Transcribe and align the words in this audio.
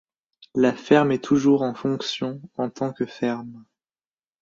La 0.55 0.73
ferme 0.73 1.11
est 1.11 1.23
toujours 1.23 1.61
en 1.61 1.75
fonction 1.75 2.41
en 2.57 2.71
tant 2.71 2.91
que 2.91 3.05
ferme. 3.05 3.65